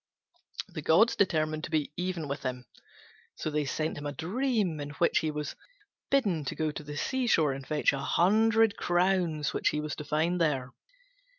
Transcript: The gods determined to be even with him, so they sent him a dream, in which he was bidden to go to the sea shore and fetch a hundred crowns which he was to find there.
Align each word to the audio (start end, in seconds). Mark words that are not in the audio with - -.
The 0.69 0.81
gods 0.81 1.15
determined 1.15 1.63
to 1.65 1.69
be 1.69 1.91
even 1.95 2.27
with 2.27 2.41
him, 2.41 2.65
so 3.35 3.51
they 3.51 3.65
sent 3.65 3.99
him 3.99 4.07
a 4.07 4.11
dream, 4.11 4.79
in 4.79 4.89
which 4.97 5.19
he 5.19 5.29
was 5.29 5.55
bidden 6.09 6.43
to 6.45 6.55
go 6.55 6.71
to 6.71 6.81
the 6.81 6.97
sea 6.97 7.27
shore 7.27 7.53
and 7.53 7.67
fetch 7.67 7.93
a 7.93 7.99
hundred 7.99 8.77
crowns 8.77 9.53
which 9.53 9.69
he 9.69 9.79
was 9.79 9.95
to 9.97 10.03
find 10.03 10.41
there. 10.41 10.71